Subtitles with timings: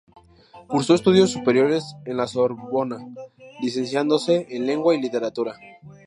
[0.67, 3.05] Cursó estudios superiores en la Sorbona,
[3.61, 5.59] licenciándose en Lengua y Literatura.